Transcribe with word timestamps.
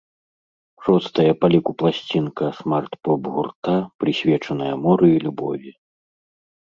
Шостая 0.85 1.33
па 1.43 1.49
ліку 1.55 1.71
пласцінка 1.81 2.45
смарт-поп 2.61 3.21
гурта, 3.35 3.75
прысвечаная 4.05 4.75
мору 4.87 5.05
і 5.17 5.25
любові. 5.29 5.71